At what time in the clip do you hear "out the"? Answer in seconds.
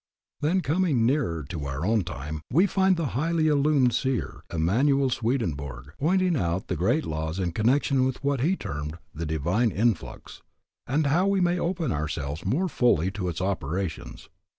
6.35-6.75